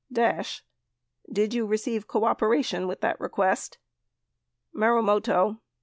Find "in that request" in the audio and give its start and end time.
2.89-3.77